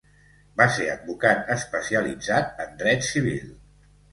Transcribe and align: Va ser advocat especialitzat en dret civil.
Va 0.61 0.65
ser 0.77 0.87
advocat 0.93 1.51
especialitzat 1.57 2.65
en 2.67 2.75
dret 2.83 3.07
civil. 3.13 3.57